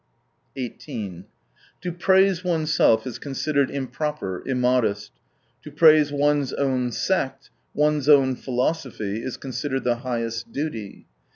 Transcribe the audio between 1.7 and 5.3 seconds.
To praise onesdf is considered improper, immodest;